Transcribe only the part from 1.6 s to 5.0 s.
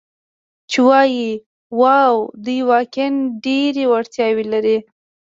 'واو، دوی واقعاً ډېرې وړتیاوې لري.